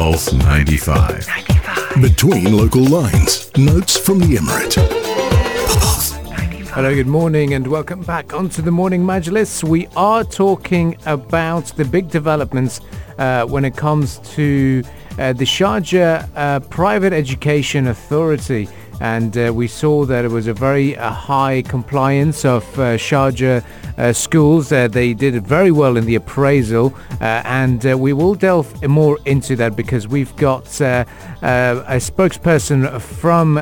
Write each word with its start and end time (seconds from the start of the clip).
Pulse 0.00 0.32
95. 0.32 1.28
95. 1.28 2.00
Between 2.00 2.56
local 2.56 2.82
lines, 2.84 3.54
notes 3.58 3.98
from 3.98 4.18
the 4.18 4.36
Emirate. 4.36 4.76
Hello, 6.70 6.94
good 6.94 7.06
morning, 7.06 7.52
and 7.52 7.66
welcome 7.66 8.00
back 8.00 8.32
onto 8.32 8.62
the 8.62 8.70
Morning 8.70 9.02
Majlis. 9.02 9.62
We 9.62 9.88
are 9.96 10.24
talking 10.24 10.96
about 11.04 11.66
the 11.76 11.84
big 11.84 12.08
developments 12.08 12.80
uh, 13.18 13.44
when 13.44 13.66
it 13.66 13.76
comes 13.76 14.20
to 14.36 14.82
uh, 15.18 15.34
the 15.34 15.44
Sharjah 15.44 16.26
uh, 16.34 16.60
Private 16.60 17.12
Education 17.12 17.88
Authority 17.88 18.70
and 19.00 19.36
uh, 19.36 19.52
we 19.52 19.66
saw 19.66 20.04
that 20.04 20.24
it 20.26 20.30
was 20.30 20.46
a 20.46 20.52
very 20.52 20.96
uh, 20.96 21.10
high 21.10 21.62
compliance 21.62 22.44
of 22.44 22.62
uh, 22.78 22.96
Sharjah 22.96 23.64
uh, 23.96 24.12
schools. 24.12 24.70
Uh, 24.70 24.88
they 24.88 25.14
did 25.14 25.42
very 25.46 25.70
well 25.70 25.96
in 25.96 26.04
the 26.04 26.14
appraisal, 26.14 26.94
uh, 27.20 27.42
and 27.46 27.82
we 27.98 28.12
will 28.12 28.34
delve 28.34 28.86
more 28.86 29.18
into 29.24 29.56
that 29.56 29.74
because 29.74 30.06
we've 30.06 30.34
got 30.36 30.66
a 30.80 31.06
spokesperson 31.42 33.00
from 33.00 33.54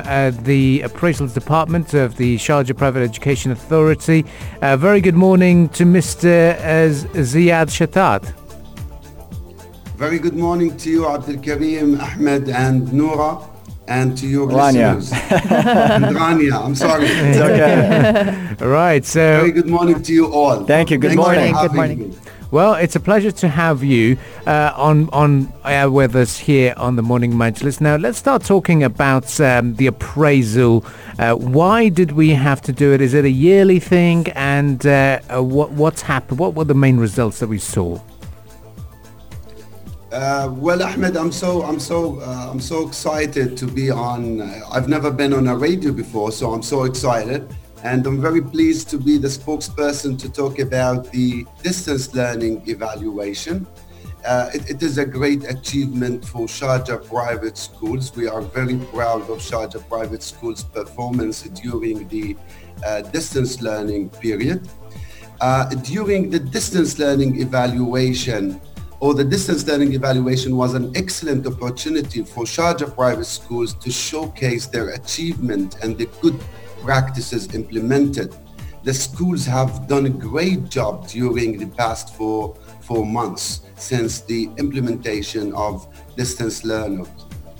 the 0.43 0.81
appraisals 0.81 1.33
department 1.33 1.93
of 1.93 2.17
the 2.17 2.35
Sharjah 2.35 2.77
Private 2.77 3.01
Education 3.03 3.51
Authority. 3.51 4.25
very 4.61 4.99
good 4.99 5.15
morning 5.15 5.69
to 5.69 5.85
Mr. 5.85 6.55
Ziad 7.13 7.69
Shatat. 7.69 8.33
Very 9.95 10.19
good 10.19 10.35
morning 10.35 10.77
to 10.77 10.89
you, 10.89 11.05
Abdul 11.05 11.41
Karim, 11.41 11.99
Ahmed, 11.99 12.49
and 12.49 12.91
Noura 12.93 13.37
and 13.89 14.15
to 14.17 14.27
your 14.27 14.47
Rania. 14.47 14.95
listeners. 14.95 15.11
Rania, 16.21 16.63
I'm 16.63 16.75
sorry. 16.75 17.07
It's 17.09 17.39
okay. 17.39 18.55
right, 18.65 19.03
so... 19.03 19.19
Very 19.19 19.51
good 19.51 19.67
morning 19.67 20.01
to 20.03 20.13
you 20.13 20.31
all. 20.31 20.63
Thank 20.63 20.91
you. 20.91 20.97
Good 20.97 21.09
Thank 21.09 21.19
morning. 21.19 21.53
Good 21.53 21.73
morning. 21.73 22.09
Me. 22.09 22.17
Well, 22.51 22.73
it's 22.73 22.95
a 22.95 22.99
pleasure 22.99 23.31
to 23.31 23.47
have 23.47 23.83
you 23.83 24.17
uh, 24.47 24.73
on 24.75 25.07
on 25.09 25.53
uh, 25.63 25.87
with 25.91 26.15
us 26.15 26.39
here 26.39 26.73
on 26.77 26.95
the 26.95 27.03
Morning 27.03 27.33
Majlis. 27.33 27.79
Now, 27.79 27.95
let's 27.95 28.17
start 28.17 28.43
talking 28.43 28.81
about 28.81 29.39
um, 29.39 29.75
the 29.75 29.85
appraisal. 29.85 30.83
Uh, 31.19 31.35
why 31.35 31.89
did 31.89 32.13
we 32.13 32.29
have 32.29 32.59
to 32.63 32.71
do 32.71 32.91
it? 32.91 33.01
Is 33.01 33.13
it 33.13 33.23
a 33.23 33.29
yearly 33.29 33.79
thing? 33.79 34.29
And 34.29 34.83
uh, 34.83 35.19
uh, 35.31 35.43
what 35.43 35.73
what's 35.73 36.01
happened? 36.01 36.39
What 36.39 36.55
were 36.55 36.63
the 36.63 36.73
main 36.73 36.97
results 36.97 37.37
that 37.39 37.49
we 37.49 37.59
saw? 37.59 37.99
Uh, 40.11 40.51
well, 40.55 40.81
Ahmed, 40.81 41.15
I'm 41.15 41.31
so 41.31 41.61
I'm 41.61 41.79
so 41.79 42.19
uh, 42.21 42.49
I'm 42.49 42.59
so 42.59 42.87
excited 42.87 43.55
to 43.57 43.67
be 43.67 43.91
on. 43.91 44.41
Uh, 44.41 44.61
I've 44.71 44.89
never 44.89 45.11
been 45.11 45.33
on 45.33 45.47
a 45.47 45.55
radio 45.55 45.91
before, 45.91 46.31
so 46.31 46.51
I'm 46.51 46.63
so 46.63 46.85
excited, 46.85 47.47
and 47.83 48.05
I'm 48.07 48.19
very 48.19 48.41
pleased 48.41 48.89
to 48.89 48.97
be 48.97 49.19
the 49.19 49.27
spokesperson 49.27 50.17
to 50.17 50.31
talk 50.31 50.57
about 50.57 51.11
the 51.11 51.45
distance 51.61 52.15
learning 52.15 52.63
evaluation. 52.67 53.67
Uh, 54.25 54.49
it, 54.51 54.67
it 54.67 54.83
is 54.83 54.97
a 54.97 55.05
great 55.05 55.43
achievement 55.47 56.25
for 56.25 56.47
Sharjah 56.47 57.05
private 57.07 57.55
schools. 57.55 58.13
We 58.15 58.27
are 58.27 58.41
very 58.41 58.77
proud 58.91 59.29
of 59.29 59.37
Sharjah 59.37 59.87
private 59.87 60.23
schools' 60.23 60.63
performance 60.63 61.43
during 61.43 62.07
the 62.07 62.35
uh, 62.83 63.01
distance 63.01 63.61
learning 63.61 64.09
period. 64.09 64.67
Uh, 65.39 65.69
during 65.69 66.29
the 66.29 66.39
distance 66.39 66.99
learning 66.99 67.39
evaluation, 67.39 68.59
or 68.99 69.13
the 69.13 69.23
distance 69.23 69.65
learning 69.65 69.93
evaluation 69.93 70.57
was 70.57 70.73
an 70.73 70.91
excellent 70.95 71.47
opportunity 71.47 72.23
for 72.23 72.43
Sharjah 72.43 72.93
private 72.93 73.25
schools 73.25 73.73
to 73.75 73.89
showcase 73.89 74.65
their 74.67 74.89
achievement 74.89 75.77
and 75.81 75.97
the 75.97 76.05
good 76.21 76.37
practices 76.81 77.53
implemented. 77.55 78.35
The 78.83 78.93
schools 78.93 79.45
have 79.45 79.87
done 79.87 80.05
a 80.05 80.09
great 80.09 80.69
job 80.69 81.07
during 81.07 81.57
the 81.57 81.67
past 81.67 82.15
four, 82.15 82.55
four 82.81 83.05
months 83.05 83.61
since 83.75 84.21
the 84.21 84.49
implementation 84.57 85.53
of 85.53 85.87
distance 86.15 86.65
learning. 86.65 87.07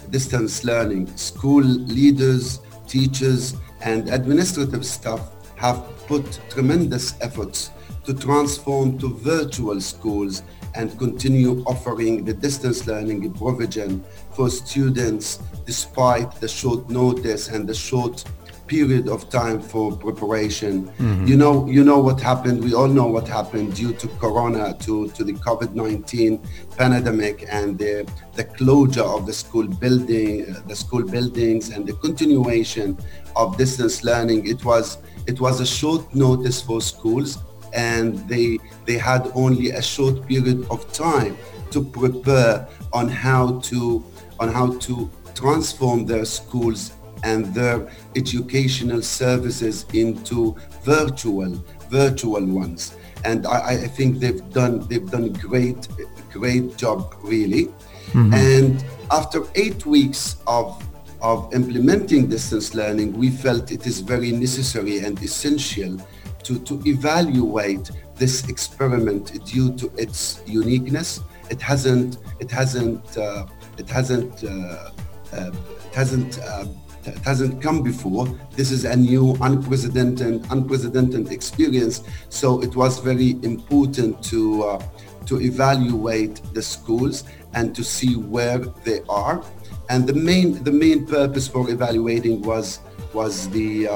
Distance 0.10 0.64
learning. 0.64 1.08
School 1.16 1.64
leaders, 1.64 2.60
teachers, 2.88 3.56
and 3.82 4.10
administrative 4.10 4.86
staff 4.86 5.32
have 5.56 5.86
put 6.08 6.40
tremendous 6.50 7.16
efforts 7.22 7.72
to 8.06 8.14
transform 8.14 8.98
to 8.98 9.14
virtual 9.16 9.80
schools 9.80 10.44
and 10.76 10.98
continue 10.98 11.64
offering 11.66 12.26
the 12.26 12.34
distance 12.34 12.88
learning 12.88 13.34
provision 13.34 14.04
for 14.34 14.50
students 14.50 15.40
despite 15.66 16.32
the 16.36 16.48
short 16.48 16.90
notice 16.90 17.50
and 17.50 17.68
the 17.68 17.74
short 17.74 18.24
period 18.70 19.10
of 19.10 19.30
time 19.30 19.60
for 19.60 19.92
preparation. 19.98 20.88
Mm-hmm. 20.88 21.26
You 21.26 21.38
know, 21.38 21.68
you 21.68 21.84
know 21.84 22.00
what 22.00 22.22
happened. 22.22 22.64
We 22.64 22.74
all 22.76 22.88
know 22.88 23.08
what 23.08 23.28
happened 23.28 23.76
due 23.76 23.94
to 23.94 24.08
Corona, 24.20 24.78
to, 24.86 25.10
to 25.10 25.24
the 25.24 25.34
COVID-19 25.34 26.40
pandemic, 26.78 27.46
and 27.50 27.78
the, 27.78 28.08
the 28.36 28.44
closure 28.44 29.04
of 29.04 29.26
the 29.26 29.34
school 29.34 29.68
building, 29.68 30.56
the 30.68 30.76
school 30.76 31.04
buildings, 31.04 31.70
and 31.72 31.86
the 31.86 31.94
continuation 31.94 32.98
of 33.36 33.58
distance 33.58 34.04
learning. 34.04 34.48
It 34.48 34.64
was 34.64 35.00
it 35.28 35.40
was 35.40 35.60
a 35.60 35.66
short 35.66 36.16
notice 36.16 36.60
for 36.60 36.82
schools, 36.82 37.38
and 37.74 38.18
they 38.28 38.58
they 38.86 38.98
had 38.98 39.30
only 39.36 39.72
a 39.72 39.82
short 39.82 40.28
period 40.28 40.66
of 40.70 40.92
time 40.94 41.38
to 41.72 41.84
prepare 41.84 42.68
on 42.94 43.08
how 43.08 43.60
to 43.60 44.04
on 44.40 44.50
how 44.52 44.78
to 44.78 45.10
transform 45.36 46.06
their 46.06 46.26
schools 46.26 46.94
and 47.24 47.54
their 47.54 47.90
educational 48.16 49.02
services 49.02 49.86
into 49.94 50.56
virtual 50.84 51.64
virtual 51.90 52.46
ones 52.46 52.96
and 53.26 53.46
I, 53.46 53.84
I 53.84 53.88
think 53.88 54.20
they've 54.20 54.48
done 54.52 54.88
they've 54.88 55.10
done 55.10 55.26
a 55.26 55.30
great 55.30 55.88
great 56.32 56.78
job 56.78 57.16
really 57.22 57.66
mm-hmm. 57.66 58.34
and 58.34 58.86
after 59.12 59.44
eight 59.56 59.86
weeks 59.86 60.38
of 60.48 60.82
of 61.22 61.54
implementing 61.54 62.28
distance 62.28 62.74
learning 62.74 63.14
we 63.14 63.30
felt 63.30 63.72
it 63.72 63.86
is 63.86 64.00
very 64.00 64.32
necessary 64.32 65.00
and 65.00 65.22
essential 65.22 65.98
to, 66.44 66.60
to 66.60 66.82
evaluate 66.86 67.92
this 68.16 68.48
experiment 68.50 69.44
due 69.46 69.74
to 69.78 69.92
its 69.98 70.42
uniqueness. 70.46 71.22
It 71.50 71.62
hasn't 71.62 72.18
it 72.40 72.52
hasn't 72.52 73.18
uh, 73.18 73.48
it 73.78 73.90
hasn't 73.90 74.44
uh, 74.44 74.92
uh, 75.34 75.52
it 75.88 75.96
hasn't 75.96 76.40
uh, 76.40 76.66
it 77.06 77.18
hasn't 77.20 77.62
come 77.62 77.82
before. 77.82 78.28
This 78.52 78.72
is 78.72 78.86
a 78.86 78.96
new, 78.96 79.36
unprecedented, 79.42 80.46
unprecedented 80.52 81.32
experience. 81.32 82.04
So 82.30 82.62
it 82.62 82.76
was 82.76 83.00
very 83.00 83.32
important 83.42 84.22
to 84.26 84.64
uh, 84.64 84.84
to 85.26 85.42
evaluate 85.42 86.42
the 86.54 86.62
schools 86.62 87.24
and 87.54 87.76
to 87.76 87.84
see 87.84 88.16
where 88.16 88.60
they 88.60 89.02
are. 89.10 89.44
And 89.90 90.06
the 90.06 90.14
main 90.14 90.64
the 90.64 90.72
main 90.72 91.08
purpose 91.08 91.48
for 91.48 91.70
evaluating 91.70 92.42
was 92.42 92.80
was 93.14 93.50
the 93.50 93.88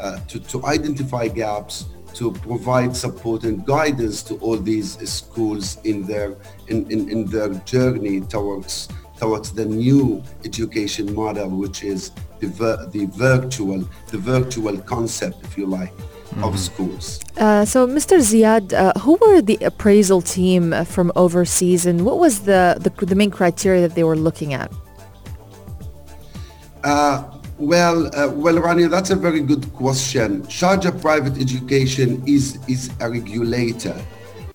uh, 0.00 0.04
uh, 0.04 0.18
to, 0.28 0.40
to 0.40 0.64
identify 0.66 1.28
gaps, 1.28 1.86
to 2.14 2.30
provide 2.32 2.96
support 2.96 3.44
and 3.44 3.64
guidance 3.64 4.22
to 4.22 4.36
all 4.36 4.56
these 4.56 4.90
schools 5.08 5.78
in 5.84 6.06
their 6.06 6.36
in, 6.68 6.90
in, 6.90 7.08
in 7.10 7.26
their 7.26 7.52
journey 7.64 8.20
towards 8.20 8.88
towards 9.18 9.52
the 9.52 9.64
new 9.64 10.22
education 10.44 11.14
model, 11.14 11.48
which 11.48 11.82
is 11.84 12.10
the, 12.40 12.48
ver- 12.48 12.86
the 12.90 13.06
virtual 13.06 13.88
the 14.08 14.18
virtual 14.18 14.76
concept, 14.78 15.42
if 15.44 15.56
you 15.58 15.66
like, 15.66 15.92
mm-hmm. 15.92 16.44
of 16.44 16.58
schools. 16.58 17.20
Uh, 17.36 17.64
so, 17.64 17.86
Mr. 17.86 18.18
Ziad, 18.18 18.72
uh, 18.72 18.92
who 19.00 19.18
were 19.20 19.40
the 19.40 19.58
appraisal 19.62 20.20
team 20.22 20.84
from 20.84 21.10
overseas, 21.16 21.86
and 21.86 22.04
what 22.04 22.18
was 22.18 22.40
the, 22.40 22.76
the, 22.80 23.06
the 23.06 23.14
main 23.14 23.30
criteria 23.30 23.80
that 23.80 23.94
they 23.94 24.04
were 24.04 24.16
looking 24.16 24.54
at? 24.54 24.70
Uh, 26.84 27.33
well, 27.58 28.06
uh, 28.16 28.28
well, 28.30 28.56
Rania, 28.56 28.90
that's 28.90 29.10
a 29.10 29.16
very 29.16 29.40
good 29.40 29.72
question. 29.74 30.42
Sharjah 30.44 31.00
Private 31.00 31.38
Education 31.40 32.22
is 32.26 32.58
is 32.68 32.90
a 33.00 33.08
regulator, 33.08 33.96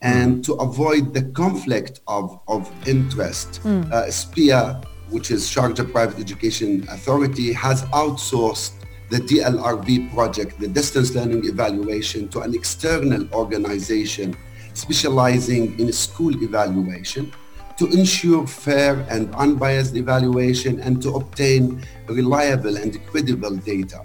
and 0.02 0.44
to 0.46 0.54
avoid 0.56 1.14
the 1.14 1.24
conflict 1.32 2.02
of 2.08 2.40
of 2.48 2.70
interest, 2.88 3.62
mm. 3.64 3.90
uh, 3.92 4.10
SPIA, 4.12 4.82
which 5.10 5.32
is 5.32 5.48
Sharjah 5.48 5.92
Private 5.92 6.20
Education 6.20 6.86
Authority, 6.90 7.54
has 7.54 7.84
outsourced 7.86 8.74
the 9.10 9.18
DLRV 9.18 10.14
project, 10.14 10.60
the 10.60 10.68
distance 10.68 11.16
learning 11.16 11.46
evaluation, 11.46 12.28
to 12.30 12.42
an 12.42 12.54
external 12.54 13.28
organization 13.34 14.36
specializing 14.74 15.80
in 15.80 15.92
school 15.92 16.32
evaluation 16.44 17.32
to 17.80 17.88
ensure 17.88 18.46
fair 18.46 19.08
and 19.10 19.34
unbiased 19.36 19.96
evaluation 19.96 20.82
and 20.82 21.02
to 21.02 21.16
obtain 21.16 21.82
reliable 22.10 22.76
and 22.76 23.00
credible 23.08 23.56
data. 23.56 24.04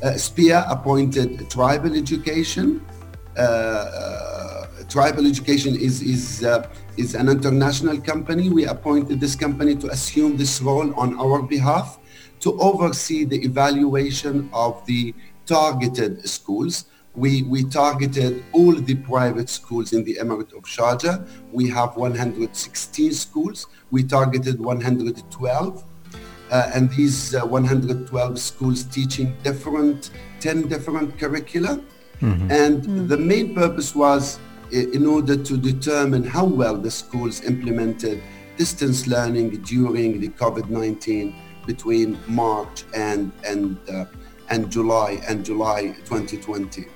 Uh, 0.00 0.16
SPIA 0.16 0.64
appointed 0.70 1.50
Tribal 1.50 1.96
Education. 1.96 2.86
Uh, 3.36 3.40
uh, 3.40 4.66
Tribal 4.88 5.26
Education 5.26 5.74
is, 5.74 6.02
is, 6.02 6.44
uh, 6.44 6.68
is 6.96 7.16
an 7.16 7.28
international 7.28 8.00
company. 8.00 8.48
We 8.48 8.66
appointed 8.66 9.18
this 9.18 9.34
company 9.34 9.74
to 9.82 9.88
assume 9.88 10.36
this 10.36 10.62
role 10.62 10.94
on 10.94 11.18
our 11.18 11.42
behalf 11.42 11.98
to 12.40 12.58
oversee 12.60 13.24
the 13.24 13.42
evaluation 13.44 14.48
of 14.52 14.86
the 14.86 15.12
targeted 15.46 16.28
schools 16.28 16.84
we, 17.14 17.42
we 17.42 17.64
targeted 17.64 18.44
all 18.52 18.72
the 18.72 18.94
private 18.94 19.48
schools 19.48 19.92
in 19.92 20.04
the 20.04 20.16
Emirate 20.16 20.56
of 20.56 20.62
Sharjah. 20.64 21.26
We 21.52 21.68
have 21.70 21.96
116 21.96 23.12
schools. 23.12 23.66
We 23.90 24.04
targeted 24.04 24.60
112. 24.60 25.84
Uh, 26.50 26.70
and 26.74 26.90
these 26.90 27.34
uh, 27.34 27.46
112 27.46 28.38
schools 28.38 28.84
teaching 28.84 29.36
different, 29.42 30.10
10 30.40 30.68
different 30.68 31.18
curricula. 31.18 31.80
Mm-hmm. 32.20 32.50
And 32.50 32.82
mm. 32.82 33.08
the 33.08 33.16
main 33.16 33.54
purpose 33.54 33.94
was 33.94 34.38
in 34.72 35.06
order 35.06 35.36
to 35.36 35.56
determine 35.56 36.22
how 36.22 36.44
well 36.44 36.76
the 36.76 36.90
schools 36.90 37.42
implemented 37.42 38.22
distance 38.56 39.06
learning 39.06 39.50
during 39.62 40.20
the 40.20 40.28
COVID-19 40.28 41.34
between 41.66 42.18
March 42.28 42.84
and, 42.94 43.32
and, 43.44 43.78
uh, 43.88 44.04
and 44.48 44.70
July 44.70 45.20
and 45.28 45.44
July 45.44 45.94
2020. 46.04 46.86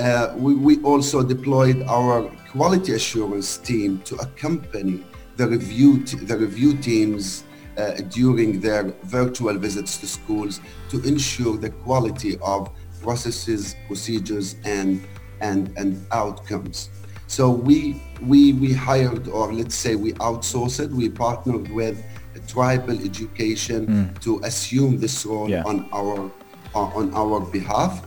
Uh, 0.00 0.34
we, 0.36 0.54
we, 0.54 0.82
also 0.82 1.22
deployed 1.22 1.82
our 1.82 2.22
quality 2.50 2.94
assurance 2.94 3.58
team 3.58 3.98
to 4.00 4.16
accompany 4.16 5.04
the 5.36 5.46
review, 5.46 6.02
t- 6.04 6.16
the 6.16 6.36
review 6.38 6.74
teams 6.78 7.44
uh, 7.76 7.92
during 8.08 8.60
their 8.60 8.84
virtual 9.04 9.54
visits 9.58 9.98
to 9.98 10.06
schools 10.06 10.60
to 10.88 11.02
ensure 11.02 11.58
the 11.58 11.68
quality 11.68 12.38
of 12.40 12.70
processes, 13.02 13.76
procedures, 13.86 14.56
and, 14.64 15.06
and, 15.42 15.70
and 15.76 16.06
outcomes. 16.12 16.88
So 17.26 17.50
we, 17.50 18.02
we, 18.22 18.54
we 18.54 18.72
hired, 18.72 19.28
or 19.28 19.52
let's 19.52 19.74
say 19.74 19.96
we 19.96 20.14
outsourced 20.14 20.82
it, 20.82 20.90
we 20.90 21.10
partnered 21.10 21.70
with 21.70 22.02
tribal 22.48 22.98
education 23.04 23.86
mm. 23.86 24.20
to 24.22 24.40
assume 24.44 24.98
this 24.98 25.26
role 25.26 25.48
yeah. 25.48 25.62
on 25.64 25.88
our 25.92 26.30
on 26.74 27.12
our 27.14 27.40
behalf 27.40 28.06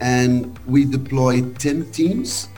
and 0.00 0.58
we 0.66 0.84
deployed 0.84 1.58
10 1.58 1.90
teams. 1.92 2.48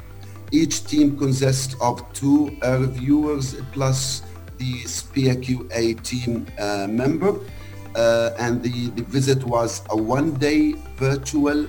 Each 0.50 0.84
team 0.84 1.18
consists 1.18 1.74
of 1.80 2.00
two 2.12 2.56
reviewers 2.62 3.56
plus 3.72 4.22
the 4.58 4.82
SPIA 4.84 5.94
team 6.02 6.46
uh, 6.58 6.86
member. 6.88 7.38
Uh, 7.94 8.30
and 8.38 8.62
the, 8.62 8.88
the 8.90 9.02
visit 9.02 9.44
was 9.44 9.82
a 9.90 9.96
one-day 9.96 10.72
virtual 10.96 11.66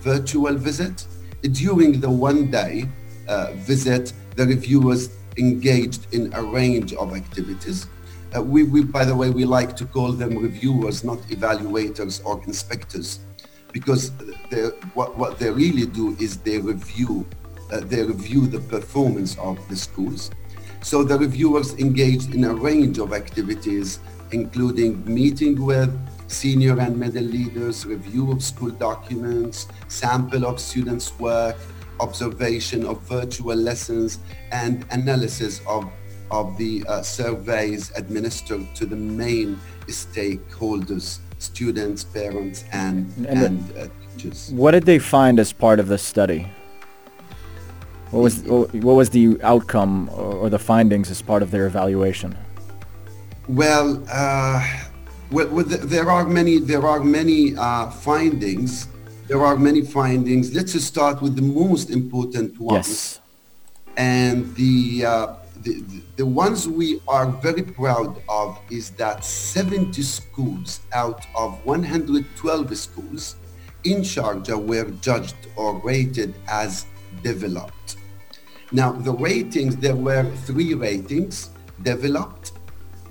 virtual 0.00 0.54
visit. 0.54 1.06
During 1.42 2.00
the 2.00 2.08
one-day 2.08 2.88
uh, 3.28 3.52
visit, 3.56 4.12
the 4.36 4.46
reviewers 4.46 5.10
engaged 5.36 6.06
in 6.14 6.32
a 6.34 6.42
range 6.42 6.94
of 6.94 7.14
activities. 7.14 7.86
Uh, 8.34 8.42
we, 8.42 8.62
we, 8.62 8.84
by 8.84 9.04
the 9.04 9.14
way, 9.14 9.30
we 9.30 9.44
like 9.44 9.76
to 9.76 9.84
call 9.84 10.12
them 10.12 10.38
reviewers, 10.38 11.04
not 11.04 11.18
evaluators 11.28 12.24
or 12.24 12.42
inspectors 12.44 13.20
because 13.72 14.10
what, 14.94 15.16
what 15.16 15.38
they 15.38 15.50
really 15.50 15.86
do 15.86 16.16
is 16.18 16.38
they 16.38 16.58
review 16.58 17.26
uh, 17.72 17.80
they 17.80 18.02
review 18.02 18.46
the 18.46 18.60
performance 18.60 19.36
of 19.38 19.58
the 19.68 19.76
schools. 19.76 20.30
So 20.82 21.02
the 21.02 21.18
reviewers 21.18 21.74
engage 21.74 22.32
in 22.32 22.44
a 22.44 22.54
range 22.54 22.98
of 22.98 23.12
activities, 23.12 23.98
including 24.30 25.04
meeting 25.04 25.60
with 25.60 25.90
senior 26.28 26.78
and 26.78 26.98
middle 26.98 27.24
leaders, 27.24 27.84
review 27.86 28.30
of 28.30 28.42
school 28.42 28.70
documents, 28.70 29.68
sample 29.88 30.46
of 30.46 30.60
students' 30.60 31.18
work, 31.18 31.56
observation 31.98 32.84
of 32.84 33.00
virtual 33.02 33.56
lessons, 33.56 34.18
and 34.52 34.86
analysis 34.90 35.60
of, 35.66 35.90
of 36.30 36.56
the 36.58 36.84
uh, 36.86 37.02
surveys 37.02 37.90
administered 37.96 38.62
to 38.74 38.86
the 38.86 38.96
main 38.96 39.58
stakeholders 39.88 41.18
students, 41.38 42.04
parents, 42.04 42.64
and, 42.72 43.12
and, 43.18 43.28
and 43.28 43.78
uh, 43.78 43.88
teachers. 44.16 44.50
What 44.52 44.72
did 44.72 44.84
they 44.84 44.98
find 44.98 45.38
as 45.38 45.52
part 45.52 45.80
of 45.80 45.88
the 45.88 45.98
study? 45.98 46.50
What 48.10 48.20
was 48.22 48.42
what 48.44 48.94
was 48.94 49.10
the 49.10 49.36
outcome 49.42 50.08
or 50.14 50.48
the 50.48 50.60
findings 50.60 51.10
as 51.10 51.20
part 51.20 51.42
of 51.42 51.50
their 51.50 51.66
evaluation? 51.66 52.36
Well, 53.48 54.02
uh, 54.10 54.64
well, 55.30 55.48
well 55.48 55.64
there 55.64 56.08
are 56.10 56.24
many 56.24 56.58
there 56.58 56.86
are 56.86 57.00
many 57.00 57.56
uh, 57.56 57.90
findings. 57.90 58.88
There 59.26 59.44
are 59.44 59.56
many 59.56 59.82
findings. 59.82 60.54
Let's 60.54 60.72
just 60.72 60.86
start 60.86 61.20
with 61.20 61.34
the 61.34 61.42
most 61.42 61.90
important 61.90 62.60
ones. 62.60 62.88
Yes. 62.88 63.20
And 63.96 64.54
the 64.54 65.04
uh, 65.04 65.34
the, 65.62 66.02
the 66.16 66.26
ones 66.26 66.68
we 66.68 67.00
are 67.08 67.30
very 67.30 67.62
proud 67.62 68.22
of 68.28 68.58
is 68.70 68.90
that 68.90 69.24
70 69.24 70.00
schools 70.02 70.80
out 70.92 71.26
of 71.34 71.64
112 71.64 72.76
schools 72.76 73.36
in 73.84 74.02
Sharjah 74.02 74.64
were 74.64 74.90
judged 75.00 75.36
or 75.56 75.78
rated 75.80 76.34
as 76.48 76.86
developed. 77.22 77.96
Now, 78.72 78.92
the 78.92 79.12
ratings, 79.12 79.76
there 79.76 79.94
were 79.94 80.24
three 80.44 80.74
ratings, 80.74 81.50
developed, 81.82 82.52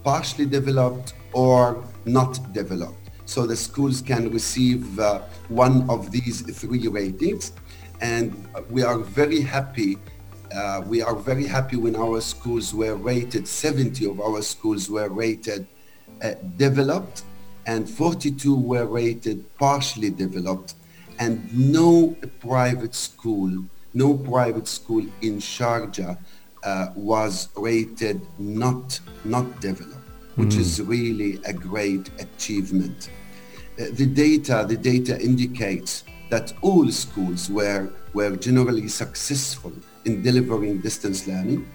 partially 0.03 0.45
developed, 0.45 1.13
or 1.33 1.83
not 2.06 2.53
developed. 2.53 3.09
So 3.25 3.47
the 3.47 3.56
schools 3.56 4.01
can 4.01 4.31
receive 4.31 5.00
uh, 5.00 5.21
one 5.47 5.89
of 5.89 6.12
these 6.12 6.42
three 6.42 6.88
ratings. 6.88 7.53
And 8.01 8.47
we 8.69 8.83
are 8.83 9.00
very 9.00 9.42
happy 9.42 9.97
uh, 10.56 10.81
we 10.88 11.02
are 11.02 11.16
very 11.16 11.46
happy 11.46 11.75
when 11.75 11.96
our 11.96 12.22
schools 12.22 12.74
were 12.74 12.96
rated, 12.96 13.48
70 13.48 14.06
of 14.06 14.22
our 14.22 14.42
schools 14.42 14.90
were 14.90 15.10
rated 15.10 15.68
uh, 16.22 16.31
developed 16.56 17.24
and 17.66 17.90
42 17.90 18.56
were 18.56 18.86
rated 18.86 19.44
partially 19.57 20.10
developed 20.10 20.75
and 21.19 21.54
no 21.54 22.16
private 22.40 22.96
school, 22.96 23.66
no 23.94 24.18
private 24.18 24.68
school 24.68 25.06
in 25.22 25.38
Sharjah 25.40 26.18
uh, 26.63 26.88
was 26.96 27.50
rated 27.56 28.22
not, 28.40 29.00
not 29.24 29.60
developed, 29.60 30.07
which 30.36 30.56
mm. 30.56 30.60
is 30.60 30.81
really 30.81 31.40
a 31.46 31.54
great 31.54 32.10
achievement. 32.19 33.10
Uh, 33.80 33.86
the 33.94 34.06
data, 34.06 34.66
the 34.68 34.78
data 34.78 35.19
indicates 35.22 36.04
that 36.30 36.54
all 36.62 36.90
schools 36.92 37.50
were, 37.50 37.90
were 38.13 38.36
generally 38.36 38.88
successful 38.88 39.74
in 40.06 40.22
delivering 40.22 40.80
distance 40.80 41.28
learning. 41.28 41.68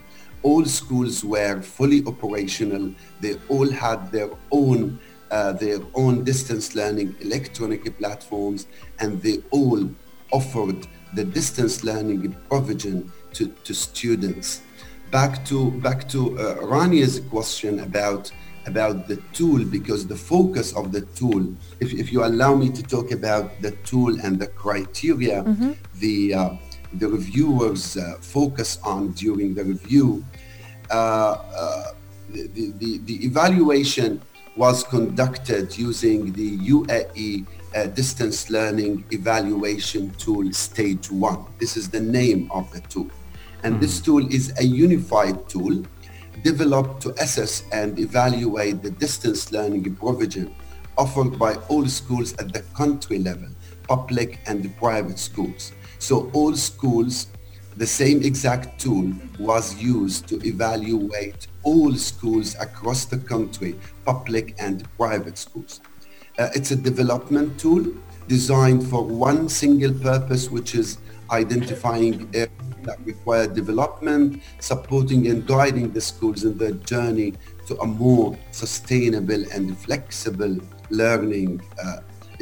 All 0.43 0.65
schools 0.65 1.23
were 1.25 1.61
fully 1.61 2.03
operational. 2.06 2.94
They 3.21 3.35
all 3.49 3.71
had 3.71 4.11
their 4.11 4.31
own 4.50 4.99
uh, 5.31 5.53
their 5.53 5.79
own 5.94 6.25
distance 6.25 6.75
learning 6.75 7.15
electronic 7.21 7.97
platforms, 7.99 8.67
and 8.99 9.23
they 9.23 9.38
all 9.50 9.88
offered 10.32 10.87
the 11.15 11.25
distance 11.25 11.85
learning 11.85 12.35
provision 12.49 13.12
to, 13.35 13.49
to 13.65 13.75
students. 13.75 14.62
Back 15.11 15.44
to 15.47 15.71
back 15.82 16.09
to 16.11 16.38
uh, 16.38 16.55
Rania's 16.62 17.21
question 17.31 17.81
about 17.81 18.32
about 18.67 19.09
the 19.09 19.17
tool 19.32 19.65
because 19.65 20.06
the 20.06 20.17
focus 20.17 20.73
of 20.77 20.93
the 20.93 21.00
tool 21.19 21.43
if, 21.81 21.93
if 21.94 22.13
you 22.13 22.25
allow 22.25 22.55
me 22.55 22.69
to 22.69 22.82
talk 22.82 23.10
about 23.10 23.60
the 23.63 23.70
tool 23.89 24.20
and 24.20 24.39
the 24.39 24.46
criteria 24.46 25.43
mm-hmm. 25.43 25.72
the 25.99 26.34
uh, 26.34 26.51
the 26.94 27.09
reviewers 27.09 27.97
uh, 27.97 28.17
focus 28.20 28.79
on 28.85 29.13
during 29.13 29.55
the 29.55 29.65
review. 29.65 30.25
Uh, 30.91 30.94
uh, 31.55 31.85
the, 32.31 32.73
the, 32.79 32.99
the, 32.99 33.25
evaluation 33.25 34.20
was 34.56 34.85
conducted 34.85 35.77
using 35.77 36.32
the 36.32 36.59
UAE 36.59 37.47
uh, 37.75 37.87
distance 37.87 38.51
learning 38.51 39.05
evaluation 39.11 40.11
tool 40.15 40.53
stage 40.53 41.11
one. 41.11 41.44
This 41.59 41.77
is 41.77 41.89
the 41.89 42.01
name 42.01 42.51
of 42.53 42.70
the 42.73 42.81
tool. 42.82 43.11
And 43.63 43.75
mm-hmm. 43.75 43.82
this 43.82 44.01
tool 44.01 44.27
is 44.32 44.53
a 44.59 44.65
unified 44.65 45.49
tool 45.49 45.85
developed 46.43 47.03
to 47.03 47.11
assess 47.23 47.65
and 47.73 47.99
evaluate 47.99 48.82
the 48.82 48.91
distance 48.91 49.53
learning 49.53 49.94
provision 49.97 50.55
offered 50.99 51.39
by 51.39 51.55
all 51.69 51.87
schools 51.87 52.35
at 52.35 52.53
the 52.53 52.61
country 52.75 53.19
level, 53.19 53.49
public 53.89 54.41
and 54.47 54.77
private 54.77 55.19
schools. 55.19 55.73
So 56.00 56.30
all 56.32 56.56
schools, 56.56 57.26
the 57.76 57.86
same 57.86 58.22
exact 58.22 58.80
tool 58.80 59.12
was 59.38 59.76
used 59.76 60.26
to 60.28 60.40
evaluate 60.46 61.46
all 61.62 61.94
schools 61.94 62.56
across 62.58 63.04
the 63.04 63.19
country, 63.19 63.78
public 64.06 64.54
and 64.58 64.88
private 64.96 65.36
schools. 65.36 65.82
Uh, 66.38 66.48
it's 66.54 66.70
a 66.70 66.76
development 66.76 67.60
tool 67.60 67.84
designed 68.28 68.88
for 68.88 69.04
one 69.04 69.46
single 69.50 69.92
purpose, 69.92 70.50
which 70.50 70.74
is 70.74 70.96
identifying 71.30 72.28
areas 72.32 72.50
that 72.84 72.98
require 73.04 73.46
development, 73.46 74.42
supporting 74.58 75.26
and 75.26 75.46
guiding 75.46 75.92
the 75.92 76.00
schools 76.00 76.44
in 76.44 76.56
their 76.56 76.72
journey 76.72 77.34
to 77.66 77.78
a 77.82 77.86
more 77.86 78.38
sustainable 78.52 79.44
and 79.52 79.76
flexible 79.76 80.56
learning 80.88 81.60
uh, 81.84 81.98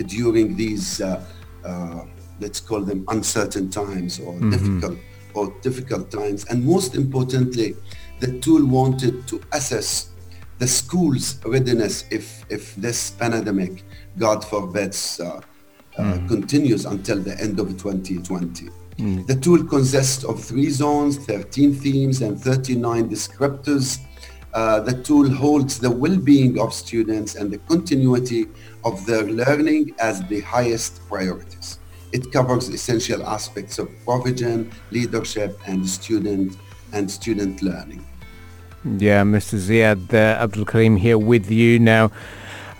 during 0.06 0.56
these 0.56 1.00
uh, 1.00 1.24
uh 1.64 2.04
let's 2.40 2.60
call 2.60 2.80
them 2.80 3.04
uncertain 3.08 3.70
times 3.70 4.20
or 4.20 4.34
mm-hmm. 4.34 4.50
difficult 4.50 4.98
or 5.34 5.54
difficult 5.62 6.10
times. 6.10 6.44
And 6.46 6.64
most 6.64 6.94
importantly, 6.94 7.76
the 8.20 8.38
tool 8.40 8.64
wanted 8.64 9.26
to 9.28 9.40
assess 9.52 10.10
the 10.58 10.66
school's 10.66 11.38
readiness 11.44 12.04
if 12.10 12.44
if 12.48 12.74
this 12.76 13.10
pandemic, 13.10 13.84
God 14.18 14.44
forbids, 14.44 15.20
uh, 15.20 15.26
uh, 15.26 15.40
mm-hmm. 15.98 16.26
continues 16.26 16.84
until 16.84 17.18
the 17.18 17.38
end 17.40 17.60
of 17.60 17.68
2020. 17.76 18.68
The 18.98 19.36
tool 19.36 19.62
consists 19.64 20.24
of 20.24 20.42
three 20.42 20.70
zones, 20.70 21.18
13 21.18 21.72
themes, 21.72 22.20
and 22.20 22.40
39 22.40 23.08
descriptors. 23.08 24.00
Uh, 24.52 24.80
the 24.80 25.00
tool 25.04 25.30
holds 25.30 25.78
the 25.78 25.88
well-being 25.90 26.58
of 26.58 26.74
students 26.74 27.36
and 27.36 27.48
the 27.48 27.58
continuity 27.58 28.46
of 28.84 29.06
their 29.06 29.22
learning 29.22 29.94
as 30.00 30.26
the 30.26 30.40
highest 30.40 31.00
priorities. 31.08 31.77
It 32.12 32.32
covers 32.32 32.68
essential 32.68 33.26
aspects 33.26 33.78
of 33.78 33.88
provision, 34.04 34.70
leadership, 34.90 35.58
and 35.66 35.86
student 35.86 36.56
and 36.92 37.10
student 37.10 37.62
learning. 37.62 38.04
Yeah, 38.84 39.22
Mr. 39.22 39.58
Ziad 39.58 40.14
uh, 40.14 40.42
Abdul 40.42 40.64
Karim 40.64 40.96
here 40.96 41.18
with 41.18 41.50
you 41.50 41.78
now. 41.78 42.10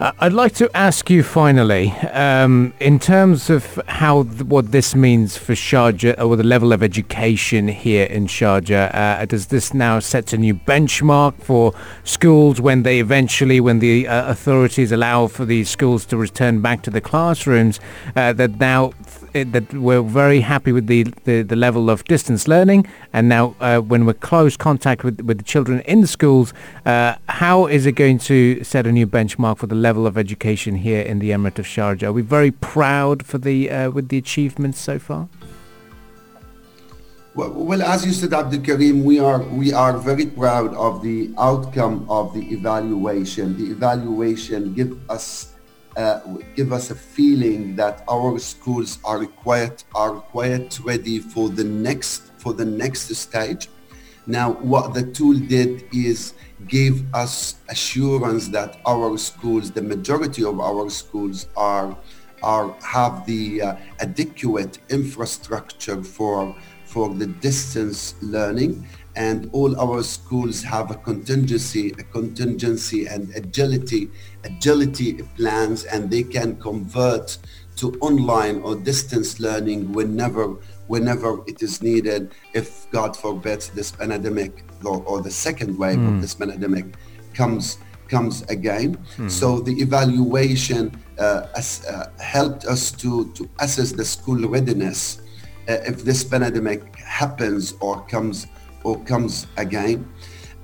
Uh, 0.01 0.13
I'd 0.21 0.33
like 0.33 0.55
to 0.55 0.71
ask 0.77 1.11
you 1.11 1.25
finally, 1.25 1.91
um, 2.13 2.73
in 2.79 3.01
terms 3.01 3.51
of 3.51 3.81
how 3.89 4.23
th- 4.23 4.45
what 4.45 4.71
this 4.71 4.95
means 4.95 5.37
for 5.37 5.55
Sharjah 5.55 6.23
or 6.23 6.37
the 6.37 6.45
level 6.45 6.73
of 6.73 6.85
education 6.85 7.67
here 7.67 8.05
in 8.05 8.29
Sharjah. 8.29 8.95
Uh, 8.95 9.25
does 9.25 9.49
this 9.49 9.75
now 9.75 9.99
set 9.99 10.33
a 10.33 10.39
new 10.39 10.55
benchmark 10.55 11.35
for 11.43 11.75
schools 12.05 12.61
when 12.61 12.85
they 12.85 13.01
eventually, 13.01 13.59
when 13.61 13.81
the 13.81 14.07
uh, 14.07 14.31
authorities 14.31 14.93
allow 14.93 15.27
for 15.27 15.45
these 15.45 15.69
schools 15.69 16.07
to 16.07 16.17
return 16.17 16.61
back 16.61 16.83
to 16.83 16.91
the 16.91 17.01
classrooms, 17.01 17.81
uh, 18.15 18.33
that 18.35 18.61
now 18.61 18.93
it, 19.35 19.53
that 19.53 19.73
we're 19.75 20.03
very 20.03 20.41
happy 20.41 20.73
with 20.73 20.87
the, 20.87 21.05
the, 21.25 21.43
the 21.43 21.57
level 21.57 21.91
of 21.91 22.05
distance 22.05 22.49
learning 22.49 22.87
and 23.13 23.29
now 23.29 23.55
uh, 23.61 23.79
when 23.79 24.07
we're 24.07 24.15
close 24.15 24.57
contact 24.57 25.05
with, 25.05 25.21
with 25.23 25.39
the 25.39 25.45
children 25.45 25.81
in 25.81 26.01
the 26.01 26.07
schools, 26.07 26.53
uh, 26.87 27.15
how 27.29 27.67
is 27.67 27.87
it 27.87 27.93
going 27.93 28.19
to 28.19 28.63
set 28.65 28.87
a 28.87 28.93
new 28.93 29.07
benchmark 29.07 29.59
for 29.59 29.67
the 29.67 29.75
level 29.75 30.07
of 30.07 30.17
education 30.19 30.77
here 30.77 31.03
in 31.03 31.19
the 31.19 31.31
Emirate 31.31 31.59
of 31.59 31.67
Sharjah? 31.67 32.05
Are 32.05 32.13
we 32.13 32.23
very 32.23 32.51
proud 32.51 33.25
for 33.25 33.39
the 33.39 33.71
uh, 33.71 33.91
with 33.91 34.09
the 34.09 34.19
achievements 34.19 34.79
so 34.79 34.99
far? 34.99 35.29
Well, 37.35 37.83
as 37.83 38.05
you 38.05 38.13
said, 38.13 38.33
Abdul 38.35 38.63
Karim, 38.63 39.05
we 39.05 39.21
are 39.21 39.39
we 39.39 39.73
are 39.73 39.97
very 39.97 40.27
proud 40.27 40.75
of 40.75 41.03
the 41.03 41.31
outcome 41.39 42.05
of 42.11 42.35
the 42.35 42.43
evaluation. 42.53 43.57
The 43.57 43.71
evaluation 43.71 44.75
give 44.75 44.99
us 45.09 45.55
uh, 45.99 46.21
give 46.55 46.73
us 46.73 46.91
a 46.91 46.95
feeling 46.95 47.75
that 47.75 48.05
our 48.09 48.39
schools 48.39 48.99
are 49.05 49.27
quite 49.27 49.85
are 49.95 50.15
quite 50.15 50.79
ready 50.85 51.19
for 51.19 51.49
the 51.49 51.65
next 51.65 52.31
for 52.39 52.55
the 52.55 52.65
next 52.65 53.13
stage. 53.15 53.69
Now, 54.27 54.53
what 54.53 54.95
the 54.95 55.03
tool 55.03 55.35
did 55.35 55.85
is 55.93 56.35
gave 56.69 57.03
us 57.15 57.57
assurance 57.69 58.49
that 58.49 58.81
our 58.87 59.19
schools, 59.19 59.71
the 59.73 59.83
majority 59.83 60.45
of 60.45 60.61
our 60.61 60.89
schools, 60.89 61.49
are 61.57 61.99
are 62.45 62.77
have 62.81 63.27
the 63.27 63.63
uh, 63.63 63.77
adequate 63.99 64.79
infrastructure 64.91 66.01
for 66.05 66.55
for 66.85 67.13
the 67.13 67.27
distance 67.27 68.15
learning 68.23 68.87
and 69.19 69.51
all 69.53 69.79
our 69.81 70.01
schools 70.03 70.63
have 70.63 70.91
a 70.93 70.95
contingency 70.95 71.91
a 71.99 72.05
contingency 72.19 73.07
and 73.07 73.35
agility 73.35 74.09
agility 74.45 75.15
plans 75.37 75.85
and 75.85 76.09
they 76.09 76.23
can 76.23 76.57
convert 76.61 77.37
to 77.75 77.93
online 78.01 78.61
or 78.63 78.77
distance 78.77 79.41
learning 79.41 79.93
whenever 79.93 80.45
whenever 80.87 81.31
it 81.49 81.61
is 81.63 81.83
needed 81.83 82.33
if 82.55 82.89
god 82.93 83.17
forbid 83.17 83.61
this 83.75 83.91
pandemic 83.91 84.65
or, 84.85 85.03
or 85.05 85.21
the 85.21 85.31
second 85.31 85.77
wave 85.77 85.99
mm. 85.99 86.15
of 86.15 86.21
this 86.23 86.35
pandemic 86.35 86.87
comes 87.35 87.79
comes 88.07 88.43
again 88.43 88.97
mm. 89.17 89.31
so 89.31 89.59
the 89.61 89.75
evaluation 89.83 90.93
uh, 91.19 91.47
as, 91.57 91.85
uh, 91.87 92.09
helped 92.23 92.65
us 92.67 92.93
to 92.93 93.31
to 93.33 93.51
assess 93.59 93.91
the 93.91 94.05
school 94.05 94.41
readiness 94.49 95.23
uh, 95.69 95.73
if 95.91 96.05
this 96.05 96.23
pandemic 96.23 96.95
happens 96.97 97.75
or 97.81 98.01
comes 98.07 98.47
or 98.89 99.05
comes 99.05 99.47
again. 99.57 100.09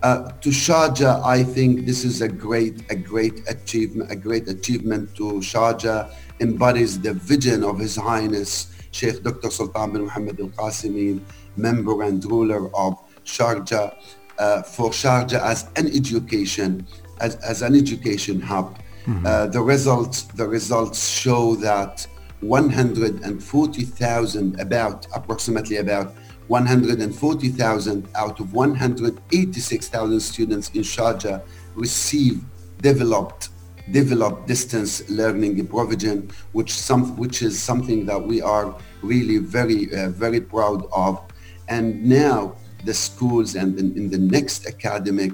Uh, 0.03 0.31
to 0.43 0.51
Sharjah, 0.51 1.23
I 1.25 1.43
think 1.43 1.87
this 1.87 2.05
is 2.05 2.21
a 2.21 2.29
great, 2.29 2.83
a 2.91 2.97
great 2.97 3.41
achievement. 3.49 4.11
A 4.11 4.17
great 4.17 4.49
achievement 4.49 5.15
to 5.17 5.25
Sharjah 5.51 6.13
embodies 6.41 7.01
the 7.01 7.15
vision 7.15 7.65
of 7.65 7.79
His 7.79 7.97
Highness 7.97 8.75
Sheikh 8.91 9.23
Dr. 9.23 9.51
Sultan 9.51 9.93
bin 9.93 10.03
Muhammad 10.03 10.39
Al 10.41 10.49
Qasimi, 10.49 11.21
member 11.57 12.03
and 12.03 12.23
ruler 12.25 12.69
of 12.77 12.99
Sharjah, 13.25 13.97
uh, 14.39 14.63
for 14.63 14.91
Sharjah 14.91 15.41
as 15.41 15.69
an 15.77 15.87
education, 15.89 16.87
as, 17.21 17.37
as 17.37 17.63
an 17.63 17.75
education 17.75 18.41
hub. 18.41 18.79
Mm-hmm. 19.07 19.27
Uh, 19.27 19.47
the 19.47 19.61
results, 19.61 20.23
the 20.41 20.47
results 20.47 21.09
show 21.09 21.57
that 21.57 22.07
140,000, 22.41 24.61
about 24.61 25.07
approximately 25.15 25.79
about 25.79 26.15
140,000 26.49 28.09
out 28.15 28.41
of 28.41 28.53
186,000 28.53 30.21
students 30.21 30.71
in 30.71 30.83
Sharjah 30.83 31.43
receive 31.75 32.43
developed 32.81 33.49
developed 33.91 34.47
distance 34.47 35.09
learning 35.11 35.67
provision, 35.67 36.31
which 36.53 36.73
some 36.73 37.17
which 37.17 37.43
is 37.43 37.61
something 37.61 38.07
that 38.07 38.21
we 38.21 38.41
are 38.41 38.75
really 39.03 39.39
very 39.39 39.95
uh, 39.95 40.09
very 40.11 40.41
proud 40.41 40.87
of. 40.93 41.21
And 41.69 42.05
now 42.05 42.57
the 42.85 42.95
schools 42.95 43.55
and 43.55 43.79
in, 43.79 43.97
in 43.97 44.11
the 44.11 44.19
next 44.19 44.67
academic 44.67 45.33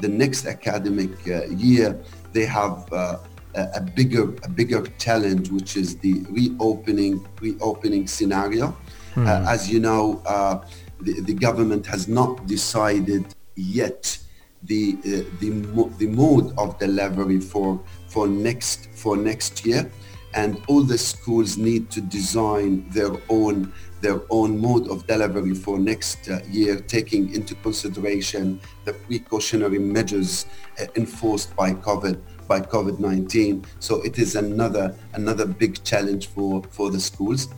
the 0.00 0.08
next 0.08 0.46
academic 0.46 1.10
uh, 1.28 1.44
year 1.48 1.98
they 2.32 2.46
have 2.46 2.90
uh, 2.92 3.18
a 3.54 3.80
bigger 3.80 4.34
a 4.42 4.48
bigger 4.48 4.82
challenge, 4.98 5.50
which 5.50 5.76
is 5.76 5.96
the 5.98 6.24
reopening 6.30 7.26
reopening 7.40 8.06
scenario. 8.06 8.76
Mm. 9.14 9.26
Uh, 9.26 9.50
as 9.50 9.70
you 9.70 9.80
know, 9.80 10.22
uh, 10.26 10.64
the, 11.00 11.20
the 11.20 11.34
government 11.34 11.86
has 11.86 12.08
not 12.08 12.46
decided 12.46 13.24
yet 13.56 14.18
the 14.64 14.96
uh, 15.04 15.38
the 15.40 15.50
the 15.98 16.06
mode 16.06 16.56
of 16.56 16.78
delivery 16.78 17.40
for 17.40 17.80
for 18.08 18.26
next 18.28 18.88
for 18.94 19.16
next 19.16 19.66
year, 19.66 19.90
and 20.34 20.62
all 20.68 20.82
the 20.82 20.96
schools 20.96 21.58
need 21.58 21.90
to 21.90 22.00
design 22.00 22.88
their 22.90 23.12
own 23.28 23.72
their 24.00 24.22
own 24.30 24.58
mode 24.60 24.88
of 24.88 25.06
delivery 25.06 25.54
for 25.54 25.78
next 25.78 26.28
uh, 26.28 26.40
year, 26.50 26.80
taking 26.80 27.32
into 27.34 27.54
consideration 27.56 28.60
the 28.84 28.92
precautionary 28.92 29.78
measures 29.78 30.46
uh, 30.80 30.86
enforced 30.96 31.54
by 31.56 31.72
COVID 31.72 32.20
by 32.48 32.60
COVID-19. 32.60 33.64
So 33.78 34.02
it 34.02 34.18
is 34.18 34.36
another 34.36 34.94
another 35.14 35.46
big 35.46 35.82
challenge 35.84 36.28
for 36.28 36.62
for 36.70 36.90
the 36.90 37.00
schools. 37.00 37.48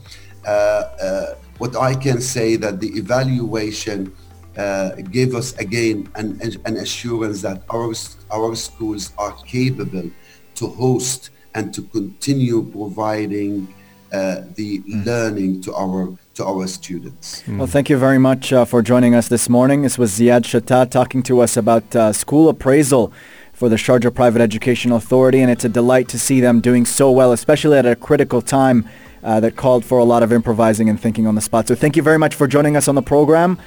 Uh, 0.47 0.51
uh, 0.51 1.35
what 1.59 1.77
I 1.77 1.95
can 1.95 2.21
say 2.21 2.57
that 2.57 2.81
the 2.81 2.89
evaluation 2.89 4.15
uh, 4.57 4.95
gave 5.11 5.35
us 5.35 5.57
again 5.59 6.09
an, 6.15 6.41
an 6.65 6.77
assurance 6.77 7.43
that 7.43 7.63
our 7.71 7.93
our 8.31 8.55
schools 8.55 9.13
are 9.19 9.33
capable 9.45 10.11
to 10.55 10.67
host 10.69 11.31
and 11.55 11.73
to 11.75 11.83
continue 11.83 12.63
providing 12.71 13.73
uh, 14.13 14.43
the 14.55 14.81
mm. 14.81 15.05
learning 15.05 15.61
to 15.63 15.75
our 15.75 16.17
to 16.35 16.45
our 16.45 16.67
students. 16.67 17.43
Mm. 17.43 17.59
Well, 17.59 17.67
thank 17.67 17.89
you 17.89 17.97
very 17.97 18.19
much 18.19 18.53
uh, 18.53 18.65
for 18.65 18.83
joining 18.83 19.15
us 19.15 19.29
this 19.29 19.49
morning. 19.49 19.83
This 19.83 19.99
was 19.99 20.13
Ziad 20.13 20.43
Shatat 20.43 20.91
talking 20.91 21.23
to 21.25 21.41
us 21.41 21.57
about 21.57 21.95
uh, 21.95 22.13
school 22.13 22.49
appraisal 22.49 23.13
for 23.53 23.69
the 23.69 23.77
Sharjah 23.77 24.13
Private 24.13 24.43
Education 24.43 24.91
Authority, 24.93 25.41
and 25.41 25.51
it's 25.51 25.65
a 25.65 25.69
delight 25.69 26.09
to 26.09 26.19
see 26.19 26.41
them 26.41 26.61
doing 26.61 26.85
so 26.85 27.11
well, 27.11 27.33
especially 27.33 27.79
at 27.79 27.87
a 27.87 27.95
critical 27.95 28.43
time 28.43 28.89
uh, 29.25 29.41
that 29.41 29.57
called 29.57 29.85
for 29.85 29.99
a 29.99 30.05
lot 30.05 30.23
of 30.23 30.33
improvising 30.33 30.89
and 30.89 31.01
thinking 31.01 31.27
on 31.27 31.35
the 31.35 31.41
spot. 31.41 31.67
So 31.67 31.75
thank 31.75 31.97
you 31.97 32.03
very 32.03 32.19
much 32.19 32.35
for 32.35 32.47
joining 32.47 32.77
us 32.77 32.87
on 32.87 32.95
the 32.95 33.03
program. 33.03 33.59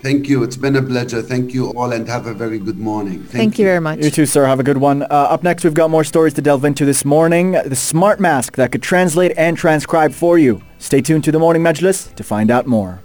Thank 0.00 0.28
you. 0.28 0.42
It's 0.42 0.56
been 0.56 0.74
a 0.74 0.82
pleasure. 0.82 1.22
Thank 1.22 1.54
you 1.54 1.70
all 1.70 1.92
and 1.92 2.08
have 2.08 2.26
a 2.26 2.34
very 2.34 2.58
good 2.58 2.78
morning. 2.78 3.18
Thank, 3.20 3.30
Thank 3.30 3.58
you. 3.58 3.64
you. 3.64 3.68
very 3.68 3.80
much. 3.80 4.00
You 4.00 4.10
too, 4.10 4.26
sir. 4.26 4.46
Have 4.46 4.58
a 4.58 4.64
good 4.64 4.78
one. 4.78 5.02
Uh, 5.02 5.06
up 5.06 5.44
next, 5.44 5.62
we've 5.62 5.74
got 5.74 5.90
more 5.90 6.02
stories 6.02 6.34
to 6.34 6.42
delve 6.42 6.64
into 6.64 6.84
this 6.84 7.04
morning. 7.04 7.52
The 7.52 7.76
smart 7.76 8.18
mask 8.18 8.56
that 8.56 8.72
could 8.72 8.82
translate 8.82 9.32
and 9.36 9.56
transcribe 9.56 10.12
for 10.12 10.38
you. 10.38 10.60
Stay 10.78 11.02
tuned 11.02 11.22
to 11.24 11.32
the 11.32 11.38
Morning 11.38 11.62
Majlis 11.62 12.12
to 12.16 12.24
find 12.24 12.50
out 12.50 12.66
more. 12.66 13.02